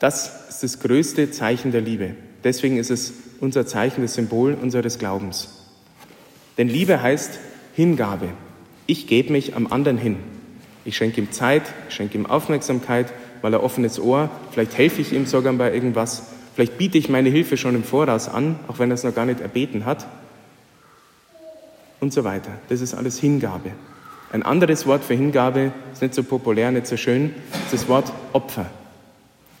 Das 0.00 0.48
ist 0.48 0.62
das 0.62 0.80
größte 0.80 1.30
Zeichen 1.30 1.72
der 1.72 1.82
Liebe. 1.82 2.16
Deswegen 2.42 2.78
ist 2.78 2.90
es 2.90 3.12
unser 3.38 3.66
Zeichen, 3.66 4.02
das 4.02 4.14
Symbol 4.14 4.54
unseres 4.54 4.98
Glaubens. 4.98 5.66
Denn 6.58 6.68
Liebe 6.68 7.00
heißt 7.00 7.38
Hingabe. 7.74 8.30
Ich 8.86 9.06
gebe 9.06 9.30
mich 9.30 9.54
am 9.54 9.66
anderen 9.68 9.98
hin. 9.98 10.16
Ich 10.86 10.96
schenke 10.96 11.20
ihm 11.20 11.30
Zeit, 11.30 11.62
ich 11.88 11.94
schenke 11.94 12.16
ihm 12.16 12.26
Aufmerksamkeit, 12.26 13.12
weil 13.42 13.52
er 13.52 13.62
offenes 13.62 14.00
Ohr, 14.00 14.30
vielleicht 14.50 14.76
helfe 14.76 15.02
ich 15.02 15.12
ihm 15.12 15.26
sogar 15.26 15.52
bei 15.52 15.72
irgendwas, 15.72 16.22
vielleicht 16.54 16.78
biete 16.78 16.96
ich 16.96 17.10
meine 17.10 17.28
Hilfe 17.28 17.58
schon 17.58 17.74
im 17.74 17.84
Voraus 17.84 18.28
an, 18.28 18.58
auch 18.68 18.78
wenn 18.78 18.90
er 18.90 18.94
es 18.94 19.04
noch 19.04 19.14
gar 19.14 19.26
nicht 19.26 19.40
erbeten 19.40 19.84
hat 19.84 20.06
und 22.00 22.12
so 22.12 22.24
weiter. 22.24 22.50
Das 22.70 22.80
ist 22.80 22.94
alles 22.94 23.18
Hingabe. 23.18 23.72
Ein 24.32 24.42
anderes 24.42 24.86
Wort 24.86 25.04
für 25.04 25.14
Hingabe 25.14 25.72
ist 25.92 26.00
nicht 26.00 26.14
so 26.14 26.22
populär, 26.22 26.70
nicht 26.70 26.86
so 26.86 26.96
schön, 26.96 27.34
ist 27.66 27.72
das 27.72 27.88
Wort 27.88 28.10
Opfer. 28.32 28.70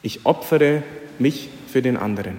Ich 0.02 0.24
opfere 0.24 0.82
mich 1.18 1.48
für 1.68 1.82
den 1.82 1.96
anderen. 1.96 2.38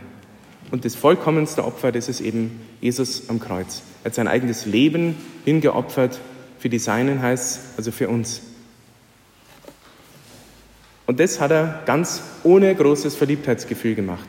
Und 0.71 0.85
das 0.85 0.95
vollkommenste 0.95 1.65
Opfer, 1.65 1.91
das 1.91 2.09
ist 2.09 2.21
eben 2.21 2.61
Jesus 2.79 3.29
am 3.29 3.39
Kreuz. 3.39 3.83
Er 4.03 4.05
hat 4.05 4.15
sein 4.15 4.27
eigenes 4.27 4.65
Leben 4.65 5.15
hingeopfert 5.45 6.19
für 6.59 6.69
die 6.69 6.79
Seinen, 6.79 7.21
heißt 7.21 7.59
also 7.77 7.91
für 7.91 8.07
uns. 8.07 8.41
Und 11.05 11.19
das 11.19 11.41
hat 11.41 11.51
er 11.51 11.81
ganz 11.85 12.23
ohne 12.43 12.73
großes 12.73 13.15
Verliebtheitsgefühl 13.15 13.95
gemacht. 13.95 14.27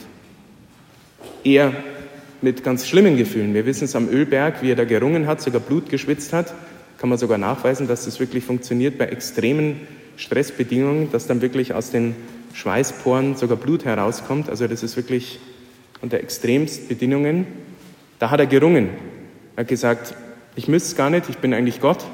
Eher 1.45 1.73
mit 2.41 2.65
ganz 2.65 2.89
schlimmen 2.89 3.17
Gefühlen. 3.17 3.55
Wir 3.55 3.67
wissen 3.67 3.85
es 3.85 3.95
am 3.95 4.09
Ölberg, 4.09 4.63
wie 4.63 4.73
er 4.73 4.77
da 4.77 4.85
gerungen 4.85 5.29
hat, 5.29 5.41
sogar 5.41 5.61
Blut 5.61 5.89
geschwitzt 5.89 6.33
hat. 6.33 6.53
Kann 6.99 7.09
man 7.09 7.19
sogar 7.19 7.39
nachweisen, 7.39 7.87
dass 7.87 8.05
das 8.05 8.19
wirklich 8.19 8.45
funktioniert 8.45 8.99
bei 8.99 9.07
extremen 9.07 9.81
Stressbedingungen, 10.17 11.13
dass 11.13 11.29
dann 11.29 11.41
wirklich 11.41 11.73
aus 11.73 11.91
den 11.91 12.17
Schweißporen 12.53 13.37
sogar 13.37 13.57
Blut 13.57 13.85
herauskommt. 13.85 14.49
Also 14.49 14.67
das 14.67 14.83
ist 14.83 14.97
wirklich 14.97 15.41
unter 16.01 16.19
extremsten 16.19 16.89
Bedingungen. 16.89 17.47
Da 18.19 18.31
hat 18.31 18.41
er 18.41 18.47
gerungen. 18.47 18.91
Er 19.57 19.63
hat 19.63 19.69
gesagt, 19.69 20.15
ich 20.57 20.69
müsste 20.69 20.91
es 20.91 20.97
gar 20.97 21.11
nicht, 21.11 21.29
ich 21.29 21.39
bin 21.39 21.55
eigentlich 21.55 21.81
Gott. 21.81 22.05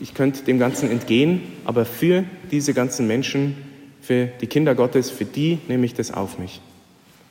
Ich 0.00 0.14
könnte 0.14 0.42
dem 0.42 0.58
Ganzen 0.58 0.90
entgehen, 0.90 1.42
aber 1.64 1.84
für 1.84 2.24
diese 2.50 2.74
ganzen 2.74 3.06
Menschen, 3.06 3.56
für 4.02 4.26
die 4.26 4.46
Kinder 4.46 4.74
Gottes, 4.74 5.10
für 5.10 5.24
die 5.24 5.58
nehme 5.68 5.86
ich 5.86 5.94
das 5.94 6.12
auf 6.12 6.38
mich. 6.38 6.60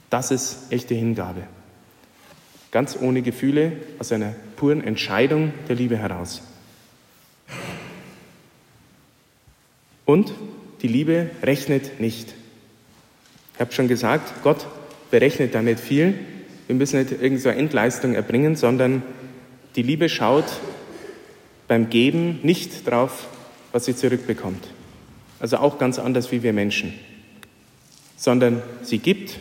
Das 0.09 0.31
ist 0.31 0.71
echte 0.71 0.95
Hingabe. 0.95 1.43
Ganz 2.71 2.97
ohne 2.99 3.21
Gefühle, 3.21 3.73
aus 3.99 4.11
einer 4.11 4.33
puren 4.55 4.83
Entscheidung 4.83 5.53
der 5.67 5.75
Liebe 5.75 5.97
heraus. 5.97 6.41
Und 10.05 10.33
die 10.85 10.91
Liebe 10.91 11.31
rechnet 11.41 11.99
nicht. 11.99 12.35
Ich 13.55 13.59
habe 13.59 13.71
schon 13.71 13.87
gesagt, 13.87 14.43
Gott 14.43 14.67
berechnet 15.09 15.55
da 15.55 15.63
nicht 15.63 15.79
viel. 15.79 16.13
Wir 16.67 16.75
müssen 16.75 16.99
nicht 16.99 17.11
irgendeine 17.11 17.57
Endleistung 17.57 18.13
erbringen, 18.13 18.55
sondern 18.55 19.01
die 19.75 19.81
Liebe 19.81 20.09
schaut 20.09 20.45
beim 21.67 21.89
Geben 21.89 22.39
nicht 22.43 22.87
drauf, 22.87 23.25
was 23.71 23.85
sie 23.85 23.95
zurückbekommt. 23.95 24.63
Also 25.39 25.57
auch 25.57 25.79
ganz 25.79 25.97
anders 25.97 26.31
wie 26.31 26.43
wir 26.43 26.53
Menschen. 26.53 26.93
Sondern 28.15 28.61
sie 28.83 28.99
gibt 28.99 29.39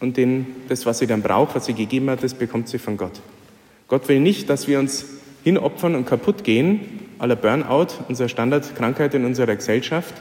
und 0.00 0.18
den, 0.18 0.48
das, 0.68 0.84
was 0.84 0.98
sie 0.98 1.06
dann 1.06 1.22
braucht, 1.22 1.54
was 1.54 1.64
sie 1.64 1.72
gegeben 1.72 2.10
hat, 2.10 2.22
das 2.22 2.34
bekommt 2.34 2.68
sie 2.68 2.78
von 2.78 2.98
Gott. 2.98 3.22
Gott 3.88 4.06
will 4.10 4.20
nicht, 4.20 4.50
dass 4.50 4.68
wir 4.68 4.78
uns 4.78 5.06
hinopfern 5.44 5.94
und 5.94 6.04
kaputt 6.04 6.44
gehen, 6.44 6.80
aller 7.18 7.36
Burnout, 7.36 7.86
unsere 8.06 8.28
Standardkrankheit 8.28 9.14
in 9.14 9.24
unserer 9.24 9.56
Gesellschaft, 9.56 10.12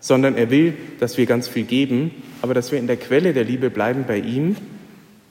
sondern 0.00 0.36
er 0.36 0.50
will, 0.50 0.74
dass 0.98 1.18
wir 1.18 1.26
ganz 1.26 1.46
viel 1.46 1.64
geben, 1.64 2.10
aber 2.42 2.54
dass 2.54 2.72
wir 2.72 2.78
in 2.78 2.86
der 2.86 2.96
Quelle 2.96 3.32
der 3.32 3.44
Liebe 3.44 3.70
bleiben 3.70 4.04
bei 4.08 4.18
ihm, 4.18 4.56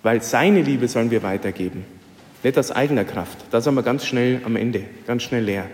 weil 0.04 0.22
seine 0.22 0.62
Liebe 0.62 0.88
sollen 0.88 1.12
wir 1.12 1.24
weitergeben. 1.24 1.84
Nicht 2.44 2.58
aus 2.58 2.72
eigener 2.72 3.04
Kraft, 3.04 3.38
da 3.52 3.60
sind 3.60 3.74
wir 3.74 3.84
ganz 3.84 4.06
schnell 4.06 4.42
am 4.46 4.56
Ende, 4.56 4.84
ganz 5.08 5.24
schnell 5.24 5.44
leer. 5.44 5.66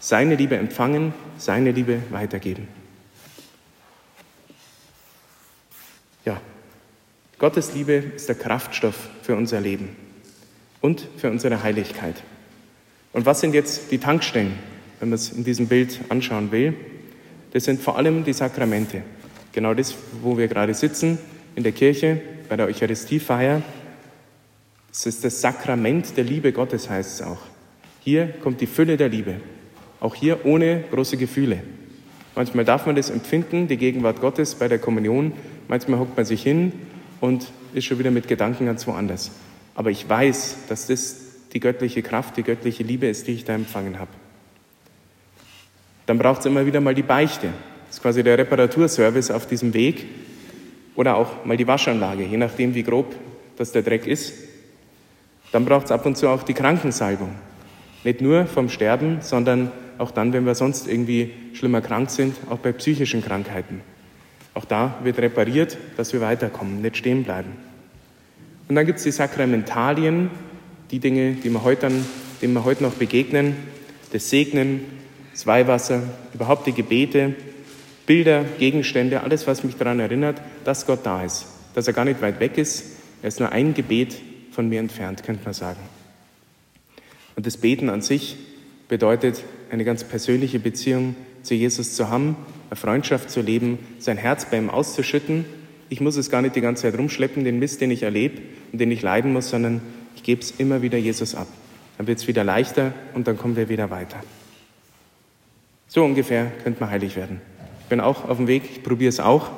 Seine 0.00 0.36
Liebe 0.36 0.56
empfangen, 0.56 1.12
seine 1.36 1.72
Liebe 1.72 1.98
weitergeben. 2.10 2.66
Ja, 6.24 6.40
Gottes 7.38 7.74
Liebe 7.74 7.92
ist 7.92 8.28
der 8.28 8.36
Kraftstoff 8.36 9.10
für 9.22 9.36
unser 9.36 9.60
Leben 9.60 9.90
und 10.80 11.06
für 11.18 11.30
unsere 11.30 11.62
Heiligkeit. 11.62 12.22
Und 13.12 13.26
was 13.26 13.40
sind 13.40 13.52
jetzt 13.54 13.90
die 13.90 13.98
Tankstellen, 13.98 14.54
wenn 15.00 15.10
man 15.10 15.16
es 15.16 15.30
in 15.30 15.44
diesem 15.44 15.66
Bild 15.66 16.00
anschauen 16.08 16.50
will? 16.52 16.74
Das 17.52 17.64
sind 17.64 17.80
vor 17.80 17.96
allem 17.96 18.24
die 18.24 18.32
Sakramente. 18.32 19.02
Genau 19.52 19.74
das, 19.74 19.94
wo 20.22 20.38
wir 20.38 20.48
gerade 20.48 20.74
sitzen, 20.74 21.18
in 21.54 21.62
der 21.62 21.72
Kirche, 21.72 22.20
bei 22.48 22.56
der 22.56 22.66
Eucharistiefeier. 22.66 23.62
Das 24.88 25.06
ist 25.06 25.24
das 25.24 25.40
Sakrament 25.40 26.16
der 26.16 26.24
Liebe 26.24 26.52
Gottes, 26.52 26.88
heißt 26.88 27.20
es 27.20 27.26
auch. 27.26 27.40
Hier 28.00 28.28
kommt 28.42 28.60
die 28.60 28.66
Fülle 28.66 28.96
der 28.96 29.08
Liebe. 29.08 29.36
Auch 30.00 30.14
hier 30.14 30.44
ohne 30.46 30.84
große 30.90 31.16
Gefühle. 31.16 31.62
Manchmal 32.34 32.64
darf 32.64 32.86
man 32.86 32.96
das 32.96 33.10
empfinden, 33.10 33.68
die 33.68 33.76
Gegenwart 33.76 34.20
Gottes 34.20 34.54
bei 34.54 34.68
der 34.68 34.78
Kommunion. 34.78 35.32
Manchmal 35.68 36.00
hockt 36.00 36.16
man 36.16 36.24
sich 36.24 36.42
hin 36.42 36.72
und 37.20 37.52
ist 37.74 37.84
schon 37.84 37.98
wieder 37.98 38.10
mit 38.10 38.26
Gedanken 38.26 38.66
ganz 38.66 38.86
woanders. 38.86 39.30
Aber 39.74 39.90
ich 39.90 40.08
weiß, 40.08 40.56
dass 40.68 40.86
das 40.86 41.16
die 41.52 41.60
göttliche 41.60 42.02
Kraft, 42.02 42.36
die 42.38 42.42
göttliche 42.42 42.82
Liebe 42.82 43.06
ist, 43.06 43.26
die 43.26 43.32
ich 43.32 43.44
da 43.44 43.54
empfangen 43.54 43.98
habe. 43.98 44.10
Dann 46.06 46.18
braucht 46.18 46.40
es 46.40 46.46
immer 46.46 46.66
wieder 46.66 46.80
mal 46.80 46.94
die 46.94 47.02
Beichte. 47.02 47.48
Das 47.86 47.96
ist 47.96 48.02
quasi 48.02 48.22
der 48.22 48.38
Reparaturservice 48.38 49.30
auf 49.30 49.46
diesem 49.46 49.74
Weg. 49.74 50.06
Oder 50.94 51.16
auch 51.16 51.44
mal 51.44 51.56
die 51.56 51.66
Waschanlage, 51.66 52.24
je 52.24 52.36
nachdem, 52.36 52.74
wie 52.74 52.82
grob 52.82 53.14
das 53.56 53.72
der 53.72 53.82
Dreck 53.82 54.06
ist. 54.06 54.34
Dann 55.52 55.64
braucht 55.64 55.86
es 55.86 55.92
ab 55.92 56.04
und 56.06 56.16
zu 56.16 56.28
auch 56.28 56.42
die 56.42 56.54
Krankensalbung. 56.54 57.34
Nicht 58.04 58.20
nur 58.20 58.46
vom 58.46 58.68
Sterben, 58.68 59.18
sondern 59.20 59.70
auch 59.98 60.10
dann, 60.10 60.32
wenn 60.32 60.44
wir 60.44 60.54
sonst 60.54 60.88
irgendwie 60.88 61.30
schlimmer 61.52 61.80
krank 61.80 62.10
sind, 62.10 62.36
auch 62.50 62.58
bei 62.58 62.72
psychischen 62.72 63.22
Krankheiten. 63.22 63.80
Auch 64.54 64.64
da 64.64 64.98
wird 65.02 65.18
repariert, 65.18 65.78
dass 65.96 66.12
wir 66.12 66.20
weiterkommen, 66.20 66.82
nicht 66.82 66.96
stehen 66.96 67.24
bleiben. 67.24 67.52
Und 68.68 68.74
dann 68.74 68.86
gibt 68.86 68.98
es 68.98 69.04
die 69.04 69.12
Sakramentalien, 69.12 70.30
die 70.90 70.98
Dinge, 70.98 71.32
die 71.32 71.50
wir 71.50 71.62
heute, 71.62 71.90
denen 72.40 72.54
wir 72.54 72.64
heute 72.64 72.82
noch 72.82 72.94
begegnen, 72.94 73.56
das 74.12 74.28
Segnen, 74.28 74.84
das 75.32 75.46
Weihwasser, 75.46 76.02
überhaupt 76.34 76.66
die 76.66 76.72
Gebete, 76.72 77.34
Bilder, 78.06 78.44
Gegenstände, 78.58 79.22
alles, 79.22 79.46
was 79.46 79.64
mich 79.64 79.76
daran 79.76 80.00
erinnert, 80.00 80.40
dass 80.64 80.86
Gott 80.86 81.00
da 81.04 81.24
ist, 81.24 81.46
dass 81.74 81.86
er 81.86 81.92
gar 81.92 82.04
nicht 82.04 82.20
weit 82.20 82.40
weg 82.40 82.58
ist, 82.58 82.84
er 83.22 83.28
ist 83.28 83.40
nur 83.40 83.50
ein 83.50 83.74
Gebet 83.74 84.20
von 84.50 84.68
mir 84.68 84.80
entfernt, 84.80 85.22
könnte 85.22 85.44
man 85.44 85.54
sagen. 85.54 85.80
Und 87.36 87.46
das 87.46 87.56
Beten 87.56 87.88
an 87.88 88.02
sich 88.02 88.36
bedeutet, 88.88 89.42
eine 89.70 89.84
ganz 89.84 90.04
persönliche 90.04 90.58
Beziehung 90.58 91.14
zu 91.42 91.54
Jesus 91.54 91.94
zu 91.94 92.10
haben, 92.10 92.36
eine 92.68 92.76
Freundschaft 92.76 93.30
zu 93.30 93.40
leben, 93.40 93.78
sein 93.98 94.18
Herz 94.18 94.44
bei 94.44 94.58
ihm 94.58 94.68
auszuschütten. 94.68 95.44
Ich 95.88 96.00
muss 96.00 96.16
es 96.16 96.30
gar 96.30 96.42
nicht 96.42 96.56
die 96.56 96.60
ganze 96.60 96.82
Zeit 96.82 96.98
rumschleppen, 96.98 97.44
den 97.44 97.58
Mist, 97.58 97.80
den 97.80 97.90
ich 97.90 98.02
erlebe 98.02 98.42
und 98.70 98.80
den 98.80 98.90
ich 98.90 99.02
leiden 99.02 99.32
muss, 99.32 99.48
sondern 99.48 99.80
ich 100.16 100.22
gebe 100.22 100.42
es 100.42 100.52
immer 100.58 100.82
wieder 100.82 100.98
Jesus 100.98 101.34
ab. 101.34 101.46
Dann 101.96 102.06
wird 102.06 102.18
es 102.18 102.28
wieder 102.28 102.44
leichter 102.44 102.92
und 103.14 103.26
dann 103.28 103.38
kommen 103.38 103.56
wir 103.56 103.68
wieder 103.68 103.90
weiter. 103.90 104.20
So 105.92 106.02
ungefähr 106.02 106.50
könnte 106.64 106.80
man 106.80 106.88
heilig 106.88 107.16
werden. 107.16 107.42
Ich 107.82 107.88
bin 107.90 108.00
auch 108.00 108.26
auf 108.26 108.38
dem 108.38 108.46
Weg, 108.46 108.62
ich 108.64 108.82
probiere 108.82 109.10
es 109.10 109.20
auch. 109.20 109.50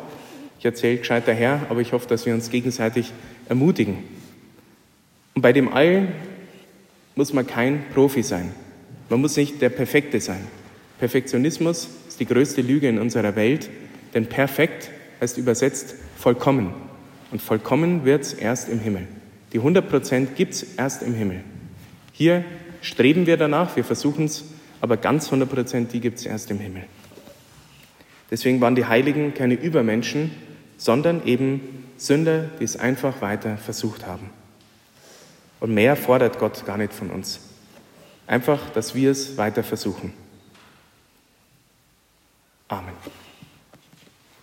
Ich 0.58 0.64
erzähle 0.64 0.96
gescheit 0.96 1.28
daher, 1.28 1.66
aber 1.68 1.80
ich 1.80 1.92
hoffe, 1.92 2.08
dass 2.08 2.26
wir 2.26 2.34
uns 2.34 2.50
gegenseitig 2.50 3.12
ermutigen. 3.48 3.98
Und 5.34 5.42
bei 5.42 5.52
dem 5.52 5.72
All 5.72 6.08
muss 7.14 7.32
man 7.32 7.46
kein 7.46 7.84
Profi 7.94 8.24
sein. 8.24 8.50
Man 9.10 9.20
muss 9.20 9.36
nicht 9.36 9.62
der 9.62 9.68
Perfekte 9.68 10.20
sein. 10.20 10.40
Perfektionismus 10.98 11.88
ist 12.08 12.18
die 12.18 12.26
größte 12.26 12.62
Lüge 12.62 12.88
in 12.88 12.98
unserer 12.98 13.36
Welt, 13.36 13.70
denn 14.12 14.26
perfekt 14.26 14.90
heißt 15.20 15.38
übersetzt 15.38 15.94
vollkommen. 16.18 16.74
Und 17.30 17.42
vollkommen 17.42 18.04
wird 18.04 18.22
es 18.22 18.32
erst 18.32 18.68
im 18.68 18.80
Himmel. 18.80 19.06
Die 19.52 19.58
100 19.58 19.88
Prozent 19.88 20.34
gibt 20.34 20.54
es 20.54 20.64
erst 20.74 21.04
im 21.04 21.14
Himmel. 21.14 21.42
Hier 22.10 22.44
streben 22.80 23.26
wir 23.26 23.36
danach, 23.36 23.76
wir 23.76 23.84
versuchen 23.84 24.24
es, 24.24 24.53
aber 24.84 24.98
ganz 24.98 25.24
100 25.28 25.48
Prozent, 25.48 25.94
die 25.94 26.00
gibt 26.00 26.18
es 26.18 26.26
erst 26.26 26.50
im 26.50 26.58
Himmel. 26.58 26.84
Deswegen 28.30 28.60
waren 28.60 28.74
die 28.74 28.84
Heiligen 28.84 29.32
keine 29.32 29.54
Übermenschen, 29.54 30.30
sondern 30.76 31.24
eben 31.26 31.86
Sünder, 31.96 32.50
die 32.60 32.64
es 32.64 32.76
einfach 32.76 33.22
weiter 33.22 33.56
versucht 33.56 34.06
haben. 34.06 34.28
Und 35.58 35.72
mehr 35.72 35.96
fordert 35.96 36.38
Gott 36.38 36.66
gar 36.66 36.76
nicht 36.76 36.92
von 36.92 37.08
uns. 37.08 37.40
Einfach, 38.26 38.68
dass 38.74 38.94
wir 38.94 39.10
es 39.10 39.38
weiter 39.38 39.62
versuchen. 39.62 40.12
Amen. 42.68 42.92